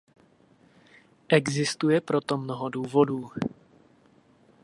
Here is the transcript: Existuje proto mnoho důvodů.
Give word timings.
Existuje 1.29 2.01
proto 2.01 2.37
mnoho 2.37 2.69
důvodů. 2.69 3.31